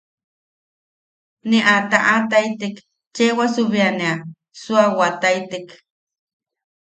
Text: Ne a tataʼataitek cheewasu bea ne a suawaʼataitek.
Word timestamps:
Ne 1.49 1.57
a 1.73 1.75
tataʼataitek 1.89 2.75
cheewasu 3.15 3.63
bea 3.71 3.89
ne 3.97 4.05
a 4.13 4.15
suawaʼataitek. 4.61 5.67